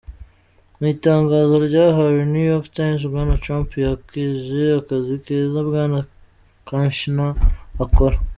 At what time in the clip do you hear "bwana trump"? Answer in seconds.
3.11-3.67